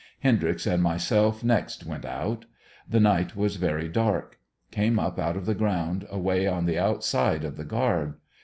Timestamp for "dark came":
3.87-4.97